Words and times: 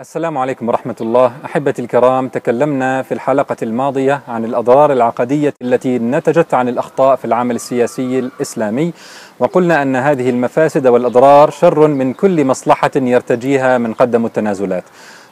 السلام 0.00 0.38
عليكم 0.38 0.68
ورحمة 0.68 0.96
الله. 1.00 1.32
أحبتي 1.44 1.82
الكرام 1.82 2.28
تكلمنا 2.28 3.02
في 3.02 3.14
الحلقة 3.14 3.56
الماضية 3.62 4.20
عن 4.28 4.44
الأضرار 4.44 4.92
العقدية 4.92 5.54
التي 5.62 5.98
نتجت 5.98 6.54
عن 6.54 6.68
الأخطاء 6.68 7.16
في 7.16 7.24
العمل 7.24 7.54
السياسي 7.54 8.18
الإسلامي 8.18 8.92
وقلنا 9.38 9.82
أن 9.82 9.96
هذه 9.96 10.30
المفاسد 10.30 10.86
والأضرار 10.86 11.50
شر 11.50 11.86
من 11.86 12.12
كل 12.12 12.44
مصلحة 12.44 12.90
يرتجيها 12.96 13.78
من 13.78 13.92
قدم 13.94 14.26
التنازلات. 14.26 14.84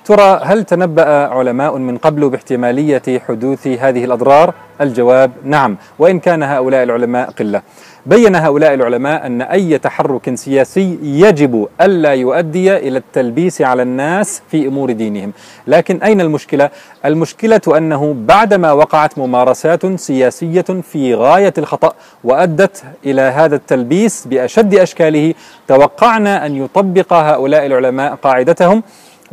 ترى 0.05 0.41
هل 0.43 0.65
تنبأ 0.65 1.29
علماء 1.29 1.77
من 1.77 1.99
قبل 1.99 2.29
باحتمالية 2.29 3.19
حدوث 3.29 3.67
هذه 3.67 4.05
الأضرار؟ 4.05 4.55
الجواب 4.81 5.33
نعم 5.45 5.77
وإن 5.99 6.19
كان 6.21 6.43
هؤلاء 6.43 6.83
العلماء 6.83 7.31
قلة. 7.31 7.63
بين 8.07 8.37
هؤلاء 8.37 8.75
العلماء 8.75 9.27
أن 9.27 9.43
أي 9.43 9.79
تحرك 9.79 10.35
سياسي 10.35 10.99
يجب 11.03 11.69
ألا 11.81 12.13
يؤدي 12.15 12.77
إلى 12.77 12.99
التلبيس 12.99 13.63
على 13.63 13.83
الناس 13.83 14.43
في 14.51 14.67
أمور 14.67 14.93
دينهم 14.93 15.33
لكن 15.67 16.03
أين 16.03 16.21
المشكلة؟ 16.21 16.71
المشكلة 17.05 17.61
أنه 17.77 18.17
بعدما 18.19 18.73
وقعت 18.73 19.19
ممارسات 19.19 19.87
سياسية 20.01 20.65
في 20.93 21.15
غاية 21.15 21.55
الخطأ 21.59 21.93
وأدت 22.25 22.85
إلى 23.07 23.23
هذا 23.23 23.57
التلبيس 23.57 24.27
بأشد 24.27 24.75
أشكاله 24.75 25.35
توقعنا 25.69 26.47
أن 26.47 26.57
يطبق 26.57 27.13
هؤلاء 27.13 27.67
العلماء 27.67 28.15
قاعدتهم 28.15 28.83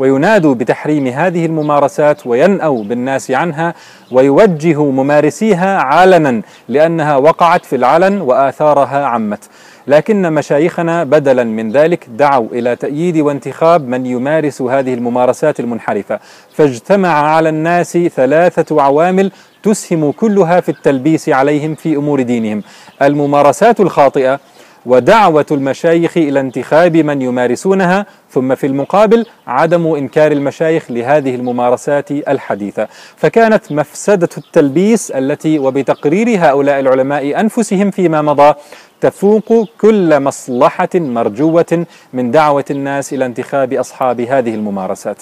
وينادوا 0.01 0.55
بتحريم 0.55 1.07
هذه 1.07 1.45
الممارسات 1.45 2.27
وينأوا 2.27 2.83
بالناس 2.83 3.31
عنها 3.31 3.73
ويوجهوا 4.11 4.91
ممارسيها 4.91 5.77
علنا 5.77 6.41
لأنها 6.69 7.17
وقعت 7.17 7.65
في 7.65 7.75
العلن 7.75 8.21
وآثارها 8.21 9.05
عمت. 9.05 9.49
لكن 9.87 10.33
مشايخنا 10.33 11.03
بدلا 11.03 11.43
من 11.43 11.71
ذلك 11.71 12.07
دعوا 12.17 12.47
إلى 12.51 12.75
تأييد 12.75 13.17
وانتخاب 13.17 13.87
من 13.87 14.05
يمارس 14.05 14.61
هذه 14.61 14.93
الممارسات 14.93 15.59
المنحرفة، 15.59 16.19
فاجتمع 16.53 17.09
على 17.09 17.49
الناس 17.49 17.97
ثلاثة 17.97 18.81
عوامل 18.81 19.31
تسهم 19.63 20.11
كلها 20.11 20.59
في 20.59 20.69
التلبيس 20.69 21.29
عليهم 21.29 21.75
في 21.75 21.95
أمور 21.95 22.21
دينهم، 22.21 22.63
الممارسات 23.01 23.79
الخاطئة 23.79 24.39
ودعوة 24.85 25.45
المشايخ 25.51 26.17
إلى 26.17 26.39
انتخاب 26.39 26.97
من 26.97 27.21
يمارسونها 27.21 28.05
ثم 28.29 28.55
في 28.55 28.67
المقابل 28.67 29.25
عدم 29.47 29.87
إنكار 29.87 30.31
المشايخ 30.31 30.91
لهذه 30.91 31.35
الممارسات 31.35 32.11
الحديثة. 32.11 32.87
فكانت 33.15 33.71
مفسدة 33.71 34.29
التلبيس 34.37 35.11
التي 35.11 35.59
وبتقرير 35.59 36.27
هؤلاء 36.39 36.79
العلماء 36.79 37.39
أنفسهم 37.39 37.91
فيما 37.91 38.21
مضى 38.21 38.53
تفوق 39.01 39.67
كل 39.81 40.19
مصلحة 40.19 40.89
مرجوة 40.95 41.85
من 42.13 42.31
دعوة 42.31 42.65
الناس 42.71 43.13
إلى 43.13 43.25
انتخاب 43.25 43.73
أصحاب 43.73 44.21
هذه 44.21 44.55
الممارسات. 44.55 45.21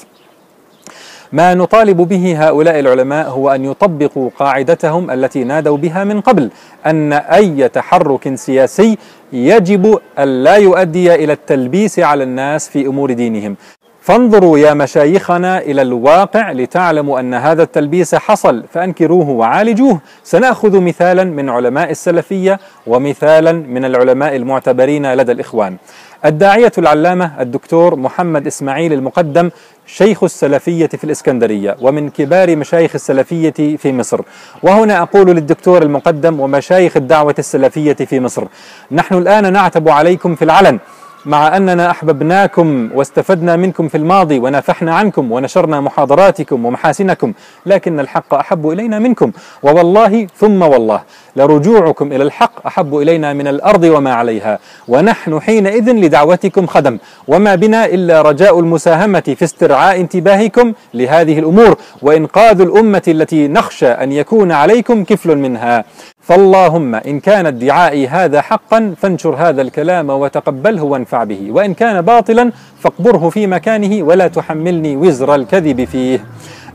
ما 1.32 1.54
نطالب 1.54 1.98
به 1.98 2.48
هؤلاء 2.48 2.80
العلماء 2.80 3.30
هو 3.30 3.50
أن 3.50 3.66
يطبقوا 3.66 4.30
قاعدتهم 4.40 5.12
التي 5.12 5.44
نادوا 5.44 5.78
بها 5.78 6.04
من 6.04 6.22
قبل 6.22 6.50
أن 6.86 7.14
أي 7.14 7.70
تحرك 7.70 8.36
سياسي 8.36 8.98
يجب 9.34 10.00
أن 10.20 10.44
لا 10.44 10.56
يؤدي 10.56 11.16
إلى 11.16 11.34
التلبيس 11.34 12.00
على 12.00 12.24
الناس 12.24 12.70
في 12.70 12.88
أمور 12.88 13.14
دينهم. 13.14 13.56
فانظروا 14.02 14.58
يا 14.58 14.74
مشايخنا 14.74 15.60
إلى 15.60 15.82
الواقع 15.82 16.52
لتعلموا 16.52 17.20
أن 17.20 17.34
هذا 17.34 17.64
التلبيس 17.64 18.16
حصل 18.16 18.64
فأنكروه 18.74 19.30
وعالجوه. 19.30 20.00
سنأخذ 20.24 20.80
مثالا 20.82 21.24
من 21.24 21.50
علماء 21.50 21.92
السلفية 21.92 22.60
ومثالا 22.88 23.52
من 23.52 23.86
العلماء 23.86 24.36
المعتبرين 24.36 25.14
لدى 25.14 25.32
الإخوان. 25.32 25.78
الداعية 26.26 26.72
العلامة 26.78 27.42
الدكتور 27.42 27.96
محمد 27.96 28.48
إسماعيل 28.48 28.94
المقدم 28.94 29.50
شيخ 29.86 30.24
السلفية 30.24 30.88
في 30.88 31.04
الإسكندرية 31.04 31.76
ومن 31.82 32.10
كبار 32.10 32.56
مشايخ 32.56 32.92
السلفية 32.96 33.78
في 33.78 33.94
مصر. 33.94 34.22
وهنا 34.64 35.02
أقول 35.02 35.28
للدكتور 35.28 35.82
المقدم 35.82 36.40
ومشايخ 36.40 36.98
الدعوة 36.98 37.36
السلفية 37.40 37.94
في 37.94 38.20
مصر 38.20 38.44
نحن 38.92 39.16
الآن 39.16 39.54
نعتب 39.54 39.90
عليكم 39.90 40.36
في 40.36 40.42
العلن 40.42 40.80
مع 41.26 41.58
أننا 41.58 41.92
أحببناكم 41.92 42.90
واستفدنا 42.94 43.56
منكم 43.56 43.88
في 43.88 43.98
الماضي 43.98 44.40
ونافحنا 44.40 44.96
عنكم 44.96 45.32
ونشرنا 45.32 45.82
محاضراتكم 45.82 46.66
ومحاسنكم 46.66 47.34
لكن 47.66 48.00
الحق 48.00 48.34
أحب 48.34 48.70
إلينا 48.70 49.00
منكم 49.00 49.32
ووالله 49.64 50.28
ثم 50.38 50.62
والله 50.62 51.02
لرجوعكم 51.36 52.12
إلى 52.12 52.24
الحق 52.24 52.68
أحب 52.68 52.98
إلينا 52.98 53.34
من 53.34 53.48
الأرض 53.48 53.84
وما 53.84 54.14
عليها 54.14 54.60
ونحن 54.88 55.40
حينئذ 55.42 55.92
لدعوتكم 55.92 56.68
خدم 56.68 56.98
وما 57.28 57.56
بنا 57.56 57.86
إلا 57.86 58.22
رجاء 58.22 58.60
المساهمة 58.60 59.36
في 59.40 59.46
استرعاء 59.46 60.00
انتباهكم 60.00 60.74
لهذه 60.94 61.40
الأمور 61.40 61.78
وإنقاذ 62.02 62.62
الأمة 62.62 63.04
التي 63.08 63.48
نخشى 63.48 63.88
أن 63.88 64.12
يكون 64.12 64.52
عليكم 64.52 65.04
كفل 65.04 65.38
منها. 65.38 65.84
فاللهم 66.30 66.96
إن 66.96 67.20
كان 67.20 67.46
ادعائي 67.46 68.08
هذا 68.08 68.42
حقا 68.42 68.94
فانشر 68.98 69.36
هذا 69.36 69.62
الكلام 69.62 70.10
وتقبله 70.10 70.84
وانفع 70.84 71.24
به. 71.24 71.48
وإن 71.52 71.74
كان 71.74 72.02
باطلا 72.02 72.52
فاقبره 72.80 73.30
في 73.30 73.48
مكانه 73.48 74.04
ولا 74.04 74.28
تحملني 74.28 74.98
وزر 74.98 75.36
الكذب 75.36 75.84
فيه. 75.84 76.20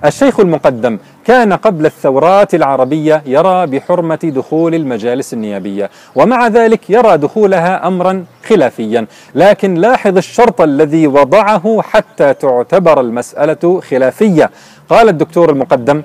الشيخ 0.05 0.41
المقدم 0.41 0.99
كان 1.25 1.53
قبل 1.53 1.87
الثورات 1.87 2.55
العربية 2.55 3.23
يرى 3.27 3.67
بحرمة 3.67 4.19
دخول 4.25 4.75
المجالس 4.75 5.35
النيابية 5.35 5.91
ومع 6.15 6.49
ذلك 6.49 6.91
يرى 6.91 7.17
دخولها 7.17 7.87
أمرا 7.87 8.25
خلافيا. 8.49 9.07
لكن 9.35 9.75
لاحظ 9.75 10.17
الشرط 10.17 10.61
الذي 10.61 11.07
وضعه 11.07 11.83
حتى 11.83 12.35
تعتبر 12.35 13.01
المسألة 13.01 13.81
خلافية. 13.91 14.51
قال 14.89 15.09
الدكتور 15.09 15.51
المقدم 15.51 16.03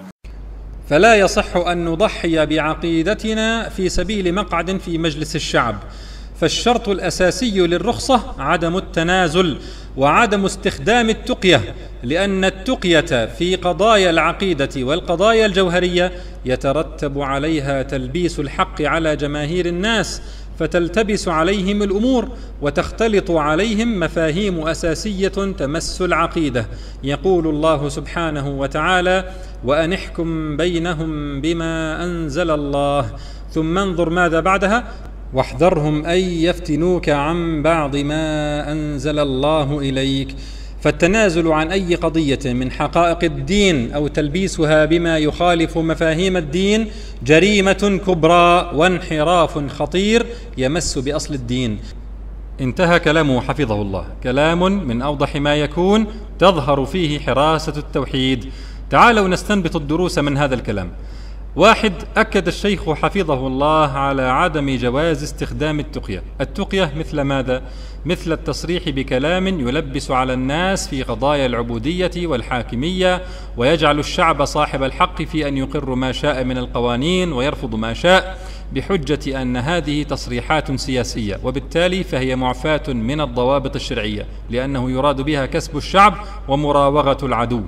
فلا 0.90 1.16
يصح 1.16 1.56
أن 1.58 1.86
نضحي 1.86 2.46
بعقيدتنا 2.46 3.70
في 3.70 3.90
سبيل 3.90 4.34
مقعد 4.34 4.78
في 4.78 4.98
مجلس 4.98 5.36
الشعب. 5.36 5.76
فالشرط 6.42 6.90
الأساسي 6.90 7.60
للرخصة 7.60 8.36
عدم 8.38 8.78
التنازل 8.78 9.58
وعدم 9.98 10.46
استخدام 10.46 11.10
التقية 11.10 11.76
لأن 12.04 12.46
التقية 12.46 13.26
في 13.26 13.56
قضايا 13.56 14.10
العقيدة 14.10 14.70
والقضايا 14.78 15.46
الجوهرية 15.46 16.12
يترتب 16.46 17.22
عليها 17.22 17.82
تلبيس 17.82 18.40
الحق 18.40 18.82
على 18.82 19.16
جماهير 19.16 19.66
الناس 19.66 20.22
فتلتبس 20.60 21.28
عليهم 21.28 21.84
الأمور 21.84 22.30
وتختلط 22.62 23.32
عليهم 23.32 24.00
مفاهيم 24.00 24.68
أساسية 24.68 25.28
تمس 25.28 26.02
العقيدة. 26.02 26.66
يقول 27.04 27.48
الله 27.48 27.90
سبحانه 27.90 28.50
وتعالى 28.50 29.32
وأن 29.64 29.94
احكم 29.94 30.58
بينهم 30.58 31.42
بما 31.42 32.04
أنزل 32.04 32.52
الله 32.52 33.16
ثم 33.52 33.78
انظر 33.78 34.10
ماذا 34.10 34.40
بعدها 34.40 34.88
واحذرهم 35.34 36.06
أن 36.06 36.18
يفتنوك 36.20 37.10
عن 37.10 37.62
بعض 37.64 37.96
ما 37.96 38.72
أنزل 38.72 39.20
الله 39.20 39.80
إليك. 39.80 40.36
فالتنازل 40.82 41.48
عن 41.48 41.72
أي 41.72 41.96
قضية 41.96 42.40
من 42.46 42.72
حقائق 42.72 43.24
الدين 43.24 43.92
أو 43.94 44.08
تلبيسها 44.08 44.86
بما 44.86 45.18
يخالف 45.18 45.78
مفاهيم 45.78 46.38
الدين 46.38 46.88
جريمة 47.24 48.00
كبرى 48.08 48.72
وانحراف 48.76 49.72
خطير 49.72 50.26
يمس 50.58 50.98
بأصل 50.98 51.34
الدين. 51.34 51.80
انتهى 52.62 53.00
كلامه 53.00 53.42
حفظه 53.42 53.82
الله. 53.82 54.06
كلام 54.24 54.88
من 54.88 55.02
أوضح 55.02 55.36
ما 55.36 55.56
يكون 55.56 56.06
تظهر 56.40 56.86
فيه 56.86 57.20
حراسة 57.20 57.74
التوحيد. 57.78 58.46
تعالوا 58.90 59.28
نستنبط 59.28 59.76
الدروس 59.76 60.20
من 60.20 60.38
هذا 60.38 60.56
الكلام. 60.56 60.92
واحد 61.56 61.94
أكد 62.18 62.48
الشيخ 62.48 62.90
حفظه 62.90 63.48
الله 63.48 63.92
على 63.92 64.22
عدم 64.22 64.78
جواز 64.78 65.24
استخدام 65.24 65.80
التقية 65.80 66.24
التقية 66.42 66.94
مثل 66.98 67.22
ماذا؟ 67.22 67.62
مثل 68.06 68.32
التصريح 68.32 68.90
بكلام 68.90 69.48
يلبس 69.48 70.12
على 70.12 70.34
الناس 70.34 70.88
في 70.88 71.04
قضايا 71.04 71.46
العبودية 71.46 72.12
والحاكمية 72.18 73.22
ويجعل 73.58 74.00
الشعب 74.00 74.46
صاحب 74.46 74.84
الحق 74.84 75.22
في 75.22 75.48
أن 75.48 75.58
يقر 75.58 75.96
ما 75.96 76.12
شاء 76.12 76.44
من 76.44 76.58
القوانين 76.58 77.34
ويرفض 77.34 77.76
ما 77.76 77.94
شاء 77.94 78.38
بحجة 78.74 79.42
أن 79.42 79.58
هذه 79.58 80.04
تصريحات 80.04 80.80
سياسية 80.80 81.40
وبالتالي 81.44 82.04
فهي 82.04 82.36
معفاة 82.36 82.84
من 82.88 83.22
الضوابط 83.22 83.76
الشرعية 83.76 84.26
لأنه 84.50 84.92
يراد 84.92 85.22
بها 85.22 85.46
كسب 85.46 85.78
الشعب 85.78 86.14
ومراوغة 86.48 87.18
العدو 87.24 87.62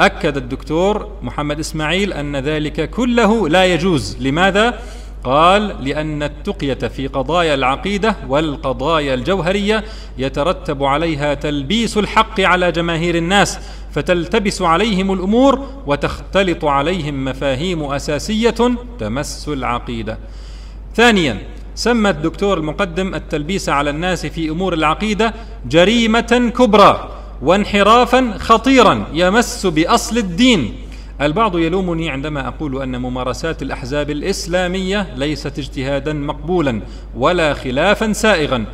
أكد 0.00 0.36
الدكتور 0.36 1.10
محمد 1.22 1.58
إسماعيل 1.58 2.12
أن 2.12 2.36
ذلك 2.36 2.90
كله 2.90 3.48
لا 3.48 3.64
يجوز 3.64 4.16
لماذا؟ 4.20 4.78
قال 5.24 5.84
لأن 5.84 6.22
التقية 6.22 6.74
في 6.74 7.06
قضايا 7.06 7.54
العقيدة 7.54 8.16
والقضايا 8.28 9.14
الجوهرية 9.14 9.84
يترتب 10.18 10.84
عليها 10.84 11.34
تلبيس 11.34 11.98
الحق 11.98 12.40
على 12.40 12.72
جماهير 12.72 13.14
الناس 13.14 13.58
فتلتبس 13.92 14.62
عليهم 14.62 15.12
الأمور 15.12 15.68
وتختلط 15.86 16.64
عليهم 16.64 17.24
مفاهيم 17.24 17.82
أساسية 17.82 18.74
تمس 18.98 19.48
العقيدة. 19.48 20.18
ثانيا 20.94 21.38
سمى 21.74 22.10
الدكتور 22.10 22.58
المقدم 22.58 23.14
التلبيس 23.14 23.68
على 23.68 23.90
الناس 23.90 24.26
في 24.26 24.50
أمور 24.50 24.74
العقيدة 24.74 25.34
جريمة 25.68 26.52
كبرى 26.58 27.08
وانحرافا 27.42 28.38
خطيرا 28.38 29.06
يمس 29.12 29.66
بأصل 29.66 30.18
الدين. 30.18 30.74
البعض 31.22 31.58
يلومني 31.58 32.10
عندما 32.10 32.48
أقول 32.48 32.82
أن 32.82 33.00
ممارسات 33.00 33.62
الأحزاب 33.62 34.10
الإسلامية 34.10 35.14
ليست 35.16 35.58
اجتهادا 35.58 36.12
مقبولا 36.12 36.82
ولا 37.16 37.54
خلافا 37.54 38.12
سائغا. 38.12 38.64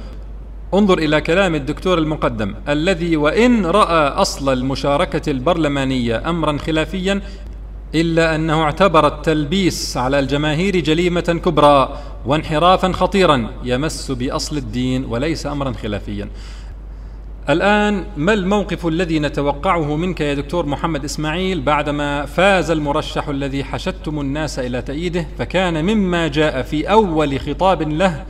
انظر 0.75 0.99
إلى 0.99 1.21
كلام 1.21 1.55
الدكتور 1.55 1.99
المقدم 1.99 2.55
الذي 2.69 3.17
وإن 3.17 3.67
رأى 3.67 4.09
أصل 4.09 4.53
المشاركة 4.53 5.31
البرلمانية 5.31 6.31
أمرا 6.31 6.59
خلافيا 6.59 7.23
إلا 7.95 8.35
أنه 8.35 8.63
اعتبر 8.63 9.07
التلبيس 9.07 9.97
على 9.97 10.19
الجماهير 10.19 10.81
جريمه 10.81 11.41
كبرى 11.45 11.99
وانحرافا 12.27 12.93
خطيرا 12.93 13.51
يمس 13.65 14.11
بأصل 14.11 14.57
الدين 14.57 15.05
وليس 15.05 15.47
أمرا 15.47 15.73
خلافيا. 15.73 16.29
الآن 17.49 18.05
ما 18.17 18.33
الموقف 18.33 18.87
الذي 18.87 19.19
نتوقعه 19.19 19.97
منك 19.97 20.21
يا 20.21 20.35
دكتور 20.35 20.67
محمد 20.67 21.05
إسماعيل 21.05 21.61
بعدما 21.61 22.27
فاز 22.27 22.71
المرشح 22.71 23.29
الذي 23.29 23.65
حشدتم 23.65 24.21
الناس 24.21 24.59
إلى 24.59 24.83
تأييده؟ 24.83 25.27
فكان 25.39 25.85
مما 25.85 26.29
جاء 26.29 26.63
في 26.63 26.91
أول 26.91 27.41
خطاب 27.41 27.83
له 27.83 28.25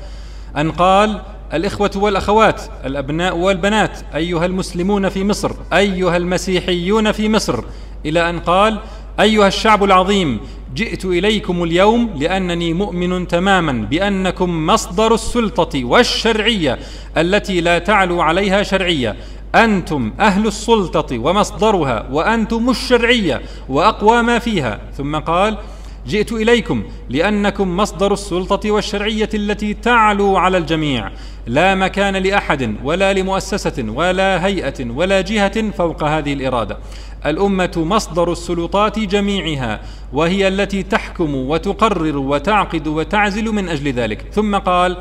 أن 0.57 0.71
قال 0.71 1.21
الإخوة 1.53 1.91
والأخوات 1.97 2.63
الأبناء 2.85 3.37
والبنات 3.37 3.99
أيها 4.15 4.47
المسلمون 4.47 5.09
في 5.09 5.25
مصر 5.25 5.53
أيها 5.73 6.17
المسيحيون 6.17 7.13
في 7.13 7.29
مصر. 7.29 7.65
إلى 8.07 8.31
أن 8.31 8.39
قال 8.41 8.79
أيها 9.21 9.49
الشعب 9.49 9.85
العظيم 9.85 10.41
جئت 10.75 11.05
إليكم 11.05 11.63
اليوم 11.63 12.11
لأنني 12.17 12.73
مؤمن 12.73 13.29
تماما 13.29 13.73
بأنكم 13.73 14.67
مصدر 14.67 15.15
السلطة 15.15 15.85
والشرعية 15.85 16.79
التي 17.17 17.61
لا 17.61 17.79
تعلو 17.79 18.21
عليها 18.21 18.63
شرعية. 18.63 19.17
أنتم 19.55 20.13
أهل 20.21 20.47
السلطة 20.47 21.19
ومصدرها 21.19 22.09
وأنتم 22.13 22.71
الشرعية 22.71 23.43
وأقوى 23.69 24.23
ما 24.23 24.39
فيها. 24.39 24.81
ثم 24.97 25.17
قال 25.17 25.59
جئت 26.07 26.33
إليكم 26.33 26.83
لأنكم 27.11 27.77
مصدر 27.77 28.13
السلطة 28.13 28.71
والشرعية 28.71 29.29
التي 29.35 29.75
تعلو 29.75 30.37
على 30.37 30.59
الجميع. 30.59 31.11
لا 31.47 31.75
مكان 31.75 32.17
لأحد 32.17 32.75
ولا 32.85 33.13
لمؤسسة 33.13 33.85
ولا 33.89 34.47
هيئة 34.47 34.91
ولا 34.91 35.21
جهة 35.21 35.71
فوق 35.71 36.05
هذه 36.05 36.33
الإرادة. 36.33 36.79
الأمة 37.27 37.73
مصدر 37.77 38.33
السلطات 38.33 38.99
جميعها 38.99 39.81
وهي 40.13 40.49
التي 40.49 40.83
تحكم 40.83 41.35
وتقرر 41.35 42.19
وتعقد 42.19 42.87
وتعزل 42.87 43.45
من 43.45 43.69
أجل 43.69 43.93
ذلك. 43.93 44.27
ثم 44.33 44.57
قال 44.57 44.97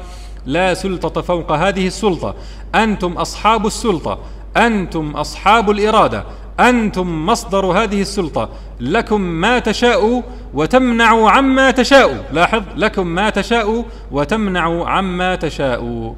لا 0.45 0.73
سلطة 0.73 1.21
فوق 1.21 1.51
هذه 1.51 1.87
السلطة. 1.87 2.35
أنتم 2.75 3.11
أصحاب 3.11 3.65
السلطة. 3.65 4.19
أنتم 4.57 5.11
أصحاب 5.11 5.69
الإرادة. 5.69 6.23
أنتم 6.59 7.25
مصدر 7.25 7.65
هذه 7.65 8.01
السلطة. 8.01 8.49
لكم 8.79 9.21
ما 9.21 9.59
تشاء 9.59 10.23
وتمنع 10.53 11.29
عما 11.29 11.71
تشاء 11.71 12.25
لاحظ 12.33 12.63
لكم 12.75 13.07
ما 13.07 13.29
تشاء 13.29 13.85
وتمنع 14.11 14.89
عما 14.89 15.35
تشاء 15.35 16.15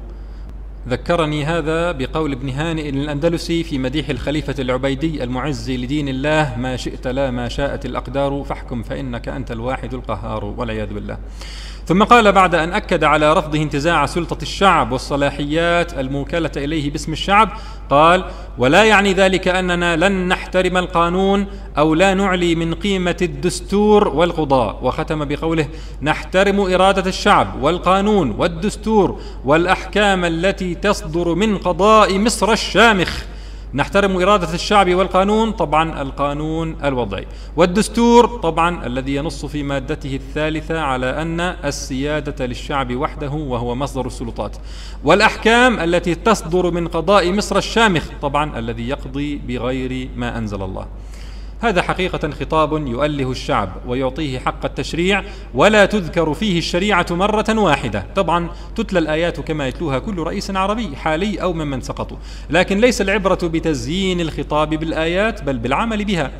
ذكرني 0.88 1.44
هذا 1.44 1.92
بقول 1.92 2.32
ابن 2.32 2.48
هانئ 2.48 2.88
الأندلسي 2.88 3.62
في 3.62 3.78
مديح 3.78 4.08
الخليفة 4.08 4.54
العبيدي 4.58 5.24
المعز 5.24 5.70
لدين 5.70 6.08
الله. 6.08 6.56
ما 6.58 6.76
شئت 6.76 7.06
لا 7.06 7.30
ما 7.30 7.48
شاءت 7.48 7.86
الأقدار 7.86 8.44
فاحكم 8.48 8.82
فإنك 8.82 9.28
أنت 9.28 9.52
الواحد 9.52 9.94
القهار 9.94 10.44
والعياذ 10.44 10.94
بالله. 10.94 11.18
ثم 11.90 12.04
قال 12.04 12.32
بعد 12.32 12.54
أن 12.54 12.72
أكد 12.72 13.04
على 13.04 13.32
رفضه 13.32 13.62
انتزاع 13.62 14.06
سلطة 14.06 14.42
الشعب 14.42 14.92
والصلاحيات 14.92 15.98
الموكلة 15.98 16.50
إليه 16.56 16.90
باسم 16.90 17.12
الشعب 17.12 17.48
قال 17.90 18.24
ولا 18.58 18.84
يعني 18.84 19.12
ذلك 19.12 19.48
أننا 19.48 19.96
لن 19.96 20.28
نحترم 20.28 20.76
القانون 20.76 21.46
أو 21.78 21.94
لا 21.94 22.14
نعلي 22.14 22.54
من 22.54 22.74
قيمة 22.74 23.16
الدستور 23.22 24.08
والقضاء. 24.08 24.78
وختم 24.82 25.24
بقوله 25.24 25.68
نحترم 26.02 26.60
إرادة 26.60 27.08
الشعب 27.08 27.62
والقانون 27.62 28.30
والدستور 28.30 29.20
والأحكام 29.44 30.24
التي 30.24 30.74
تصدر 30.74 31.34
من 31.34 31.58
قضاء 31.58 32.18
مصر 32.18 32.52
الشامخ. 32.52 33.22
نحترم 33.74 34.16
إرادة 34.16 34.54
الشعب 34.54 34.94
والقانون 34.94 35.52
طبعا 35.52 36.02
القانون 36.02 36.76
الوضعي. 36.84 37.26
والدستور 37.56 38.26
طبعا 38.26 38.86
الذي 38.86 39.14
ينص 39.14 39.46
في 39.46 39.62
مادته 39.62 40.16
الثالثة 40.16 40.80
على 40.80 41.22
أن 41.22 41.40
السيادة 41.40 42.46
للشعب 42.46 42.96
وحده 42.96 43.30
وهو 43.30 43.74
مصدر 43.74 44.06
السلطات. 44.06 44.56
والأحكام 45.04 45.80
التي 45.80 46.14
تصدر 46.14 46.70
من 46.70 46.88
قضاء 46.88 47.32
مصر 47.32 47.58
الشامخ 47.58 48.08
طبعا 48.22 48.58
الذي 48.58 48.88
يقضي 48.88 49.36
بغير 49.36 50.08
ما 50.16 50.38
أنزل 50.38 50.62
الله. 50.62 50.86
هذا 51.60 51.82
حقيقة 51.82 52.30
خطاب 52.30 52.86
يؤله 52.86 53.30
الشعب 53.30 53.72
ويعطيه 53.86 54.38
حق 54.38 54.64
التشريع 54.64 55.24
ولا 55.54 55.86
تذكر 55.86 56.34
فيه 56.34 56.58
الشريعة 56.58 57.06
مرة 57.10 57.44
واحدة. 57.48 58.06
طبعا 58.16 58.48
تتلى 58.76 58.98
الآيات 58.98 59.40
كما 59.40 59.68
يتلوها 59.68 59.98
كل 59.98 60.18
رئيس 60.18 60.50
عربي 60.50 60.96
حالي 60.96 61.42
أو 61.42 61.52
ممن 61.52 61.80
سقطوا. 61.80 62.16
لكن 62.50 62.78
ليس 62.78 63.00
العبرة 63.00 63.38
بتزيين 63.42 64.20
الخطاب 64.20 64.68
بالآيات 64.70 65.42
بل 65.42 65.58
بالعمل 65.58 66.04
بها. 66.04 66.30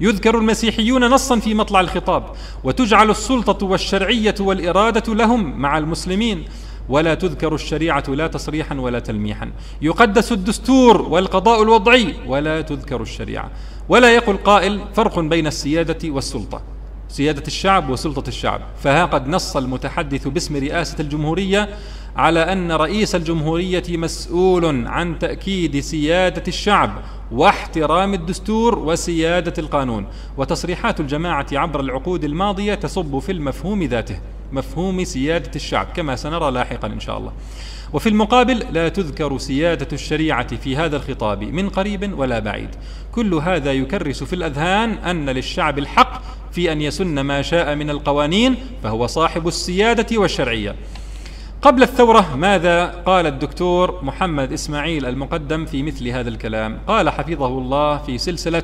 يذكر 0.00 0.38
المسيحيون 0.38 1.04
نصا 1.04 1.38
في 1.38 1.54
مطلع 1.54 1.80
الخطاب 1.80 2.24
وتجعل 2.64 3.10
السلطة 3.10 3.66
والشرعية 3.66 4.34
والإرادة 4.40 5.14
لهم 5.14 5.60
مع 5.60 5.78
المسلمين. 5.78 6.44
ولا 6.88 7.14
تذكر 7.14 7.54
الشريعة 7.54 8.04
لا 8.08 8.26
تصريحا 8.26 8.74
ولا 8.74 8.98
تلميحا. 8.98 9.50
يقدس 9.82 10.32
الدستور 10.32 11.02
والقضاء 11.02 11.62
الوضعي 11.62 12.14
ولا 12.26 12.60
تذكر 12.60 13.02
الشريعة. 13.02 13.50
ولا 13.88 14.14
يقل 14.14 14.36
قائل 14.36 14.80
فرق 14.94 15.18
بين 15.18 15.46
السيادة 15.46 16.10
والسلطة. 16.10 16.62
سيادة 17.08 17.42
الشعب 17.46 17.90
وسلطة 17.90 18.28
الشعب. 18.28 18.60
فها 18.82 19.04
قد 19.04 19.28
نص 19.28 19.56
المتحدث 19.56 20.28
باسم 20.28 20.56
رئاسة 20.56 20.96
الجمهورية 21.00 21.68
على 22.16 22.52
أن 22.52 22.72
رئيس 22.72 23.14
الجمهورية 23.14 23.84
مسؤول 23.88 24.86
عن 24.86 25.18
تأكيد 25.18 25.80
سيادة 25.80 26.42
الشعب 26.48 26.90
واحترام 27.32 28.14
الدستور 28.14 28.78
وسيادة 28.78 29.54
القانون. 29.58 30.06
وتصريحات 30.36 31.00
الجماعة 31.00 31.46
عبر 31.52 31.80
العقود 31.80 32.24
الماضية 32.24 32.74
تصب 32.74 33.18
في 33.18 33.32
المفهوم 33.32 33.82
ذاته. 33.82 34.20
مفهوم 34.52 35.04
سيادة 35.04 35.50
الشعب 35.56 35.86
كما 35.96 36.16
سنرى 36.16 36.50
لاحقا 36.50 36.88
إن 36.88 37.00
شاء 37.00 37.18
الله. 37.18 37.32
وفي 37.92 38.08
المقابل 38.08 38.64
لا 38.72 38.88
تذكر 38.88 39.38
سيادة 39.38 39.88
الشريعة 39.92 40.56
في 40.56 40.76
هذا 40.76 40.96
الخطاب 40.96 41.42
من 41.42 41.68
قريب 41.68 42.18
ولا 42.18 42.38
بعيد. 42.38 42.68
كل 43.12 43.34
هذا 43.34 43.72
يكرس 43.72 44.22
في 44.24 44.32
الأذهان 44.32 44.90
أن 44.90 45.30
للشعب 45.30 45.78
الحق 45.78 46.22
في 46.52 46.72
أن 46.72 46.82
يسن 46.82 47.20
ما 47.20 47.42
شاء 47.42 47.74
من 47.74 47.90
القوانين 47.90 48.56
فهو 48.82 49.06
صاحب 49.06 49.48
السيادة 49.48 50.18
والشرعية. 50.18 50.76
قبل 51.62 51.82
الثورة 51.82 52.36
ماذا 52.36 52.86
قال 52.86 53.26
الدكتور 53.26 54.04
محمد 54.04 54.52
إسماعيل 54.52 55.06
المقدم 55.06 55.66
في 55.66 55.82
مثل 55.82 56.08
هذا 56.08 56.28
الكلام؟ 56.28 56.78
قال 56.86 57.10
حفظه 57.10 57.58
الله 57.58 57.98
في 57.98 58.18
سلسلة 58.18 58.62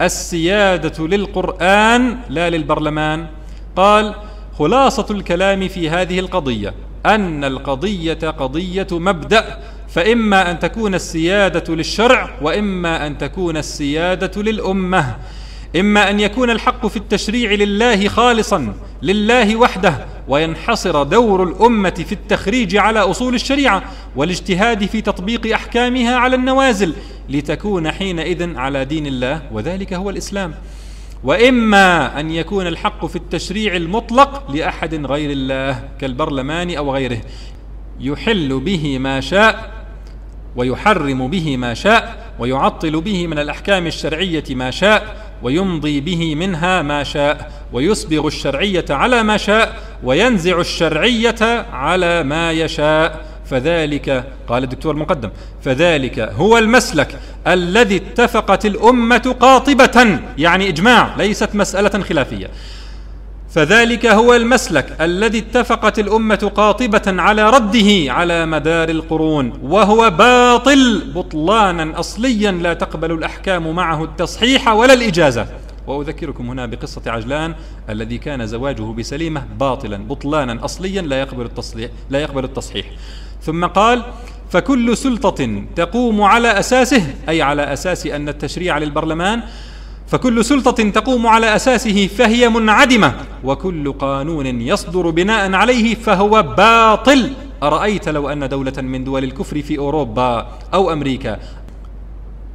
السيادة 0.00 1.06
للقرآن 1.06 2.18
لا 2.28 2.50
للبرلمان. 2.50 3.26
قال 3.76 4.14
خلاصة 4.58 5.06
الكلام 5.10 5.68
في 5.68 5.90
هذه 5.90 6.18
القضية 6.18 6.74
أن 7.06 7.44
القضية 7.44 8.14
قضية 8.14 8.86
مبدأ 8.92 9.58
فإما 9.88 10.50
أن 10.50 10.58
تكون 10.58 10.94
السيادة 10.94 11.74
للشرع 11.74 12.30
وإما 12.42 13.06
أن 13.06 13.18
تكون 13.18 13.56
السيادة 13.56 14.42
للأمة. 14.42 15.16
إما 15.76 16.10
أن 16.10 16.20
يكون 16.20 16.50
الحق 16.50 16.86
في 16.86 16.96
التشريع 16.96 17.52
لله 17.52 18.08
خالصا 18.08 18.74
لله 19.02 19.56
وحده 19.56 20.06
وينحصر 20.28 21.02
دور 21.02 21.42
الأمة 21.42 22.04
في 22.08 22.12
التخريج 22.12 22.76
على 22.76 22.98
أصول 23.00 23.34
الشريعة 23.34 23.82
والاجتهاد 24.16 24.86
في 24.86 25.00
تطبيق 25.00 25.54
أحكامها 25.54 26.16
على 26.16 26.36
النوازل 26.36 26.92
لتكون 27.28 27.90
حينئذ 27.90 28.56
على 28.56 28.84
دين 28.84 29.06
الله 29.06 29.42
وذلك 29.52 29.92
هو 29.92 30.10
الإسلام. 30.10 30.54
وإما 31.24 32.20
أن 32.20 32.30
يكون 32.30 32.66
الحق 32.66 33.06
في 33.06 33.16
التشريع 33.16 33.76
المطلق 33.76 34.50
لأحد 34.50 35.06
غير 35.06 35.30
الله 35.30 35.88
كالبرلمان 36.00 36.76
أو 36.76 36.94
غيره. 36.94 37.20
يحل 38.00 38.60
به 38.60 38.98
ما 38.98 39.20
شاء 39.20 39.70
ويحرم 40.56 41.28
به 41.28 41.56
ما 41.56 41.74
شاء 41.74 42.32
ويعطل 42.38 43.00
به 43.00 43.26
من 43.26 43.38
الأحكام 43.38 43.86
الشرعية 43.86 44.44
ما 44.50 44.70
شاء 44.70 45.16
ويمضي 45.42 46.00
به 46.00 46.34
منها 46.34 46.82
ما 46.82 47.02
شاء 47.02 47.52
ويسبغ 47.72 48.26
الشرعية 48.26 48.84
على 48.90 49.22
ما 49.22 49.36
شاء 49.36 49.76
وينزع 50.04 50.60
الشرعية 50.60 51.66
على 51.72 52.22
ما 52.22 52.52
يشاء. 52.52 53.28
فذلك 53.44 54.24
قال 54.48 54.62
الدكتور 54.62 54.94
المقدم 54.94 55.30
فذلك 55.62 56.18
هو 56.18 56.58
المسلك. 56.58 57.20
الذي 57.46 57.96
اتفقت 57.96 58.66
الأمة 58.66 59.36
قاطبة 59.40 60.20
يعني 60.38 60.68
إجماع 60.68 61.14
ليست 61.18 61.54
مسألة 61.54 62.02
خلافية. 62.02 62.50
فذلك 63.50 64.06
هو 64.06 64.34
المسلك 64.34 64.96
الذي 65.00 65.38
اتفقت 65.38 65.98
الأمة 65.98 66.52
قاطبة 66.54 67.02
على 67.06 67.50
رده 67.50 68.12
على 68.12 68.46
مدار 68.46 68.88
القرون 68.88 69.52
وهو 69.62 70.10
باطل 70.10 71.12
بطلانا 71.14 72.00
أصليا 72.00 72.52
لا 72.52 72.74
تقبل 72.74 73.12
الأحكام 73.12 73.74
معه 73.74 74.04
التصحيح 74.04 74.68
ولا 74.68 74.92
الإجازة. 74.92 75.46
وأذكركم 75.86 76.50
هنا 76.50 76.66
بقصة 76.66 77.02
عجلان 77.06 77.54
الذي 77.90 78.18
كان 78.18 78.46
زواجه 78.46 78.82
بسليمة 78.82 79.42
باطلا 79.60 79.96
بطلانا 79.96 80.64
أصليا 80.64 81.02
لا 81.02 81.20
يقبل 81.20 81.44
التصحيح 81.44 81.90
لا 82.10 82.18
يقبل 82.18 82.44
التصحيح. 82.44 82.86
ثم 83.42 83.64
قال 83.66 84.02
فكل 84.50 84.96
سلطة 84.96 85.62
تقوم 85.76 86.22
على 86.22 86.58
أساسه 86.58 87.02
أي 87.28 87.42
على 87.42 87.72
أساس 87.72 88.06
أن 88.06 88.28
التشريع 88.28 88.78
للبرلمان 88.78 89.42
فكل 90.06 90.44
سلطة 90.44 90.90
تقوم 90.90 91.26
على 91.26 91.56
أساسه 91.56 92.06
فهي 92.06 92.48
منعدمة 92.48 93.14
وكل 93.44 93.92
قانون 93.92 94.46
يصدر 94.46 95.10
بناء 95.10 95.52
عليه 95.52 95.94
فهو 95.94 96.42
باطل. 96.42 97.32
أرأيت 97.62 98.08
لو 98.08 98.28
أن 98.28 98.48
دولة 98.48 98.72
من 98.82 99.04
دول 99.04 99.24
الكفر 99.24 99.62
في 99.62 99.78
أوروبا 99.78 100.48
أو 100.74 100.92
أمريكا 100.92 101.38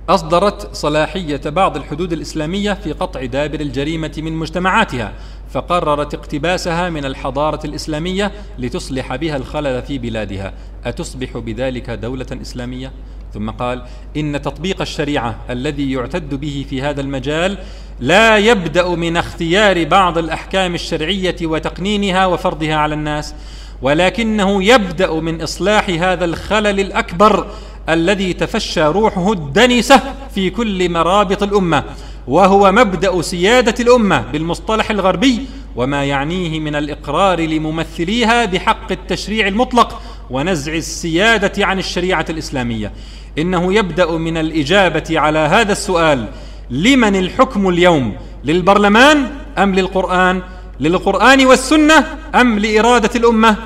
أصدرت 0.09 0.75
صلاحية 0.75 1.41
بعض 1.45 1.77
الحدود 1.77 2.13
الإسلامية 2.13 2.73
في 2.73 2.91
قطع 2.91 3.25
دابر 3.25 3.59
الجريمة 3.59 4.13
من 4.17 4.33
مجتمعاتها 4.33 5.13
فقررت 5.53 6.13
اقتباسها 6.13 6.89
من 6.89 7.05
الحضارة 7.05 7.59
الإسلامية 7.65 8.31
لتصلح 8.59 9.15
بها 9.15 9.37
الخلل 9.37 9.81
في 9.81 9.97
بلادها 9.97 10.53
أتصبح 10.85 11.37
بذلك 11.37 11.89
دولة 11.89 12.25
إسلامية؟ 12.41 12.91
ثم 13.33 13.49
قال 13.49 13.83
إن 14.17 14.41
تطبيق 14.41 14.81
الشريعة 14.81 15.35
الذي 15.49 15.91
يعتد 15.91 16.35
به 16.35 16.65
في 16.69 16.81
هذا 16.81 17.01
المجال 17.01 17.57
لا 17.99 18.37
يبدأ 18.37 18.87
من 18.89 19.17
اختيار 19.17 19.83
بعض 19.83 20.17
الأحكام 20.17 20.75
الشرعية 20.75 21.35
وتقنينها 21.41 22.25
وفرضها 22.25 22.75
على 22.75 22.95
الناس 22.95 23.35
ولكنه 23.81 24.63
يبدأ 24.63 25.13
من 25.13 25.41
إصلاح 25.41 25.89
هذا 25.89 26.25
الخلل 26.25 26.79
الأكبر 26.79 27.47
الذي 27.89 28.33
تفشى 28.33 28.83
روحه 28.83 29.31
الدنسه 29.31 30.01
في 30.35 30.49
كل 30.49 30.89
مرابط 30.89 31.43
الأمة 31.43 31.83
وهو 32.27 32.71
مبدأ 32.71 33.21
سيادة 33.21 33.75
الأمة 33.79 34.23
بالمصطلح 34.31 34.89
الغربي 34.89 35.45
وما 35.75 36.05
يعنيه 36.05 36.59
من 36.59 36.75
الإقرار 36.75 37.41
لممثليها 37.41 38.45
بحق 38.45 38.91
التشريع 38.91 39.47
المطلق 39.47 40.01
ونزع 40.29 40.73
السيادة 40.73 41.65
عن 41.65 41.79
الشريعة 41.79 42.25
الإسلامية. 42.29 42.91
إنه 43.37 43.73
يبدأ 43.73 44.11
من 44.11 44.37
الإجابة 44.37 45.19
على 45.19 45.39
هذا 45.39 45.71
السؤال 45.71 46.27
لمن 46.69 47.15
الحكم 47.15 47.69
اليوم؟ 47.69 48.15
للبرلمان 48.43 49.31
أم 49.57 49.75
للقرآن؟ 49.75 50.41
للقرآن 50.79 51.45
والسنة 51.45 52.17
أم 52.35 52.59
لإرادة 52.59 53.09
الأمة؟ 53.15 53.57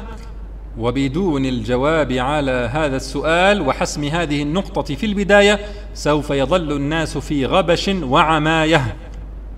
وبدون 0.78 1.46
الجواب 1.46 2.12
على 2.12 2.70
هذا 2.74 2.96
السؤال 2.96 3.62
وحسم 3.62 4.04
هذه 4.04 4.42
النقطة 4.42 4.96
في 4.96 5.06
البداية 5.06 5.60
سوف 5.94 6.30
يظل 6.30 6.72
الناس 6.72 7.18
في 7.18 7.46
غبش 7.46 7.88
وعماية. 7.88 8.96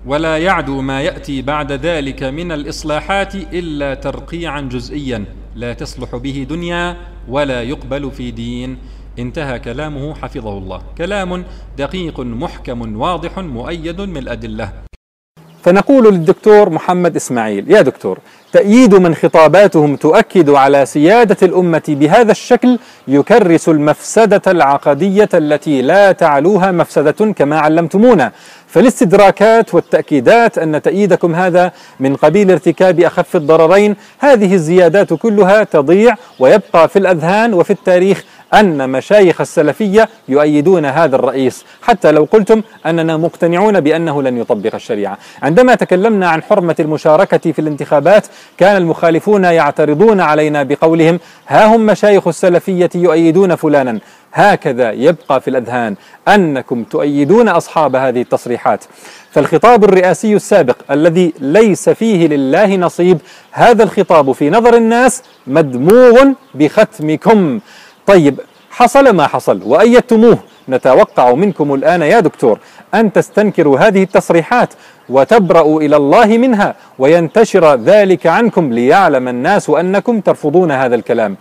ولا 0.06 0.38
يعدو 0.38 0.80
ما 0.80 1.02
يأتي 1.02 1.42
بعد 1.42 1.72
ذلك 1.72 2.22
من 2.22 2.52
الإصلاحات 2.52 3.34
إلا 3.34 3.94
ترقيعا 3.94 4.60
جزئيا. 4.60 5.24
لا 5.54 5.72
تصلح 5.72 6.16
به 6.16 6.46
دنيا 6.50 6.96
ولا 7.28 7.62
يقبل 7.62 8.10
في 8.10 8.30
دين. 8.30 8.78
انتهى 9.18 9.58
كلامه 9.58 10.14
حفظه 10.14 10.58
الله. 10.58 10.82
كلام 10.98 11.44
دقيق 11.78 12.20
محكم 12.20 12.96
واضح 12.96 13.38
مؤيد 13.38 14.00
من 14.00 14.16
الأدلة. 14.16 14.72
فنقول 15.62 16.14
للدكتور 16.14 16.70
محمد 16.70 17.16
إسماعيل 17.16 17.70
يا 17.70 17.82
دكتور 17.82 18.18
تأييد 18.52 18.94
من 18.94 19.14
خطاباتهم 19.14 19.96
تؤكد 19.96 20.50
على 20.50 20.86
سيادة 20.86 21.36
الأمة 21.42 21.82
بهذا 21.88 22.32
الشكل 22.32 22.78
يكرس 23.08 23.68
المفسدة 23.68 24.42
العقدية 24.46 25.28
التي 25.34 25.82
لا 25.82 26.12
تعلوها 26.12 26.70
مفسدة 26.72 27.32
كما 27.32 27.58
علمتمونا. 27.58 28.32
فالاستدراكات 28.68 29.74
والتأكيدات 29.74 30.58
أن 30.58 30.82
تأييدكم 30.82 31.34
هذا 31.34 31.72
من 32.00 32.16
قبيل 32.16 32.50
ارتكاب 32.50 33.00
أخف 33.00 33.36
الضررين 33.36 33.96
هذه 34.18 34.54
الزيادات 34.54 35.12
كلها 35.14 35.64
تضيع 35.64 36.14
ويبقى 36.38 36.88
في 36.88 36.98
الأذهان 36.98 37.54
وفي 37.54 37.70
التاريخ 37.70 38.24
أن 38.54 38.90
مشايخ 38.90 39.40
السلفية 39.40 40.08
يؤيدون 40.28 40.84
هذا 40.84 41.16
الرئيس 41.16 41.64
حتى 41.82 42.12
لو 42.12 42.28
قلتم 42.30 42.62
أننا 42.86 43.16
مقتنعون 43.16 43.80
بأنه 43.80 44.22
لن 44.22 44.38
يطبق 44.38 44.74
الشريعة. 44.74 45.18
عندما 45.42 45.74
تكلمنا 45.74 46.28
عن 46.28 46.42
حرمة 46.42 46.76
المشاركة 46.80 47.52
في 47.52 47.58
الانتخابات 47.58 48.26
كان 48.58 48.76
المخالفون 48.76 49.44
يعترضون 49.44 50.20
علينا 50.20 50.62
بقولهم 50.62 51.20
ها 51.48 51.66
هم 51.66 51.86
مشايخ 51.86 52.28
السلفية 52.28 52.90
يؤيدون 52.94 53.54
فلانا. 53.54 53.98
هكذا 54.32 54.92
يبقى 54.92 55.40
في 55.40 55.50
الأذهان 55.50 55.94
أنكم 56.28 56.84
تؤيدون 56.84 57.48
أصحاب 57.48 57.96
هذه 57.96 58.20
التصريحات. 58.22 58.84
فالخطاب 59.30 59.84
الرئاسي 59.84 60.34
السابق 60.34 60.76
الذي 60.90 61.32
ليس 61.40 61.88
فيه 61.88 62.26
لله 62.26 62.76
نصيب 62.76 63.18
هذا 63.52 63.82
الخطاب 63.82 64.32
في 64.32 64.50
نظر 64.50 64.76
الناس 64.76 65.22
مدموغ 65.46 66.24
بختمكم. 66.54 67.60
طيب 68.10 68.40
حصل 68.70 69.10
ما 69.10 69.26
حصل 69.26 69.60
وأيدتموه. 69.64 70.38
نتوقع 70.68 71.34
منكم 71.34 71.74
الآن 71.74 72.02
يا 72.02 72.20
دكتور 72.20 72.58
أن 72.94 73.12
تستنكروا 73.12 73.78
هذه 73.78 74.02
التصريحات 74.02 74.70
وتبرأوا 75.08 75.80
إلى 75.82 75.96
الله 75.96 76.26
منها 76.26 76.74
وينتشر 76.98 77.74
ذلك 77.74 78.26
عنكم 78.26 78.72
ليعلم 78.72 79.28
الناس 79.28 79.70
أنكم 79.70 80.20
ترفضون 80.20 80.70
هذا 80.70 80.94
الكلام. 80.94 81.36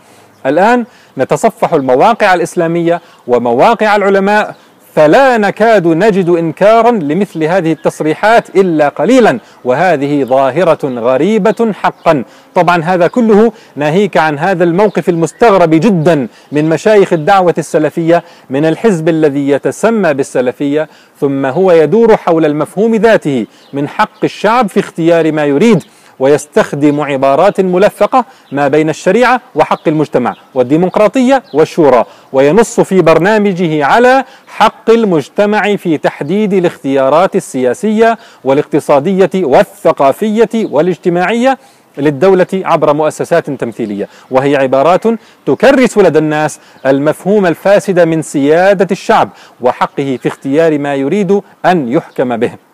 الآن 0.45 0.85
نتصفح 1.17 1.73
المواقع 1.73 2.33
الإسلامية 2.33 3.01
ومواقع 3.27 3.95
العلماء 3.95 4.55
فلا 4.99 5.37
نكاد 5.37 5.87
نجد 5.87 6.29
إنكارا 6.29 6.91
لمثل 6.91 7.43
هذه 7.43 7.71
التصريحات 7.71 8.55
إلا 8.55 8.89
قليلا 8.89 9.39
وهذه 9.65 10.23
ظاهرة 10.23 10.79
غريبة 10.83 11.73
حقا. 11.73 12.23
طبعا 12.55 12.83
هذا 12.83 13.07
كله 13.07 13.51
ناهيك 13.75 14.17
عن 14.17 14.39
هذا 14.39 14.63
الموقف 14.63 15.09
المستغرب 15.09 15.69
جدا 15.69 16.27
من 16.51 16.69
مشايخ 16.69 17.13
الدعوة 17.13 17.55
السلفية 17.57 18.23
من 18.49 18.65
الحزب 18.65 19.09
الذي 19.09 19.49
يتسمى 19.49 20.13
بالسلفية 20.13 20.89
ثم 21.19 21.45
هو 21.45 21.71
يدور 21.71 22.17
حول 22.17 22.45
المفهوم 22.45 22.95
ذاته 22.95 23.45
من 23.73 23.87
حق 23.87 24.23
الشعب 24.23 24.69
في 24.69 24.79
اختيار 24.79 25.31
ما 25.31 25.45
يريد. 25.45 25.83
ويستخدم 26.19 27.01
عبارات 27.01 27.61
ملفقة 27.61 28.25
ما 28.51 28.67
بين 28.67 28.89
الشريعة 28.89 29.41
وحق 29.55 29.87
المجتمع 29.87 30.35
والديمقراطية 30.53 31.43
والشورى 31.53 32.05
وينص 32.33 32.79
في 32.79 33.01
برنامجه 33.01 33.85
على 33.85 34.23
حق 34.47 34.89
المجتمع 34.89 35.75
في 35.75 35.97
تحديد 35.97 36.53
الاختيارات 36.53 37.35
السياسية 37.35 38.17
والاقتصادية 38.43 39.29
والثقافية 39.35 40.49
والاجتماعية 40.55 41.57
للدولة 41.97 42.47
عبر 42.53 42.93
مؤسسات 42.93 43.49
تمثيلية. 43.49 44.07
وهي 44.31 44.55
عبارات 44.55 45.03
تكرس 45.45 45.97
لدى 45.97 46.19
الناس 46.19 46.59
المفهوم 46.85 47.45
الفاسد 47.45 47.99
من 47.99 48.21
سيادة 48.21 48.87
الشعب 48.91 49.29
وحقه 49.61 50.19
في 50.21 50.27
اختيار 50.27 50.79
ما 50.79 50.95
يريد 50.95 51.41
أن 51.65 51.89
يحكم 51.91 52.37
به. 52.37 52.68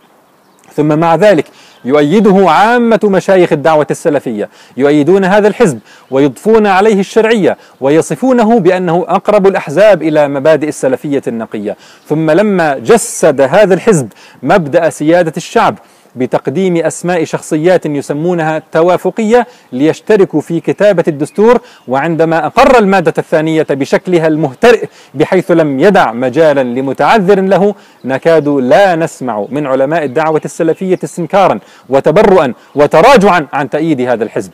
ثم 0.75 0.99
مع 0.99 1.15
ذلك 1.15 1.45
يؤيده 1.85 2.49
عامة 2.49 2.99
مشايخ 3.03 3.53
الدعوة 3.53 3.87
السلفية. 3.91 4.49
يؤيدون 4.77 5.25
هذا 5.25 5.47
الحزب 5.47 5.79
ويضفون 6.11 6.67
عليه 6.67 6.99
الشرعية 6.99 7.57
ويصفونه 7.81 8.59
بأنه 8.59 9.05
أقرب 9.07 9.47
الأحزاب 9.47 10.01
إلى 10.03 10.27
مبادئ 10.27 10.67
السلفية 10.67 11.21
النقية. 11.27 11.75
ثم 12.09 12.31
لما 12.31 12.77
جسد 12.77 13.41
هذا 13.41 13.73
الحزب 13.73 14.07
مبدأ 14.43 14.89
سيادة 14.89 15.33
الشعب 15.37 15.75
بتقديم 16.15 16.77
أسماء 16.77 17.23
شخصيات 17.23 17.85
يسمونها 17.85 18.61
توافقية 18.71 19.47
ليشتركوا 19.71 20.41
في 20.41 20.59
كتابة 20.59 21.03
الدستور 21.07 21.61
وعندما 21.87 22.45
أقر 22.45 22.79
المادة 22.79 23.13
الثانية 23.17 23.65
بشكلها 23.69 24.27
المهترئ 24.27 24.85
بحيث 25.13 25.51
لم 25.51 25.79
يدع 25.79 26.11
مجالا 26.11 26.63
لمتعذر 26.63 27.41
له 27.41 27.75
نكاد 28.05 28.47
لا 28.47 28.95
نسمع 28.95 29.45
من 29.49 29.67
علماء 29.67 30.03
الدعوة 30.03 30.41
السلفية 30.45 30.99
استنكارا 31.03 31.59
وتبرؤا 31.89 32.53
وتراجعا 32.75 33.47
عن 33.53 33.69
تأييد 33.69 34.01
هذا 34.01 34.23
الحزب. 34.23 34.51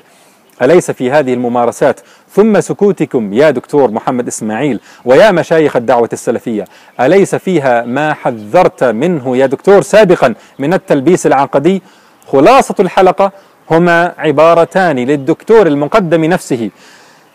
أليس 0.62 0.92
في 0.92 1.12
هذه 1.12 1.34
الممارسات؟ 1.34 2.00
ثم 2.34 2.62
سكوتكم 2.62 3.34
يا 3.34 3.50
دكتور 3.50 3.92
محمد 3.92 4.28
إسماعيل 4.28 4.80
ويا 5.06 5.32
مشايخ 5.32 5.76
الدعوة 5.76 6.10
السلفية 6.14 6.66
أليس 7.00 7.36
فيها 7.36 7.86
ما 7.86 8.14
حذرت 8.14 8.84
منه 8.84 9.38
يا 9.38 9.46
دكتور 9.46 9.82
سابقا 9.82 10.34
من 10.60 10.74
التلبيس 10.74 11.28
العقدي؟ 11.28 11.82
خلاصة 12.28 12.76
الحلقة 12.80 13.32
هما 13.72 14.14
عبارتان 14.18 15.00
للدكتور 15.00 15.68
المقدم 15.68 16.26
نفسه. 16.26 16.70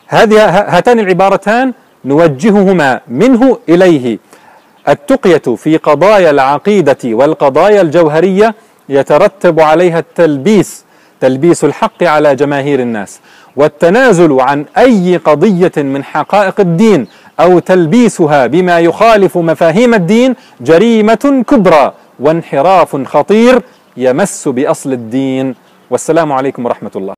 هذه 0.06 0.48
هاتان 0.48 0.98
العبارتان 0.98 1.72
نوجههما 2.04 3.00
منه 3.08 3.58
إليه. 3.68 4.18
التقية 4.88 5.56
في 5.56 5.76
قضايا 5.76 6.30
العقيدة 6.30 6.98
والقضايا 7.04 7.80
الجوهرية 7.82 8.54
يترتب 8.88 9.60
عليها 9.60 9.98
التلبيس 9.98 10.85
تلبيس 11.20 11.64
الحق 11.64 12.02
على 12.02 12.34
جماهير 12.34 12.80
الناس 12.80 13.20
والتنازل 13.56 14.40
عن 14.40 14.64
أي 14.78 15.16
قضية 15.16 15.72
من 15.76 16.04
حقائق 16.04 16.60
الدين 16.60 17.06
أو 17.40 17.58
تلبيسها 17.58 18.46
بما 18.46 18.80
يخالف 18.80 19.38
مفاهيم 19.38 19.94
الدين 19.94 20.34
جريمة 20.60 21.44
كبرى 21.48 21.94
وانحراف 22.20 23.06
خطير 23.06 23.62
يمس 23.96 24.48
بأصل 24.48 24.92
الدين. 24.92 25.54
والسلام 25.90 26.32
عليكم 26.32 26.66
ورحمة 26.66 26.90
الله. 26.96 27.14